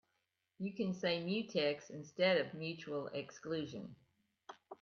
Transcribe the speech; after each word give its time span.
You 0.57 0.73
can 0.73 0.95
say 0.95 1.21
mutex 1.23 1.91
instead 1.91 2.37
of 2.39 2.55
mutual 2.55 3.05
exclusion. 3.13 3.95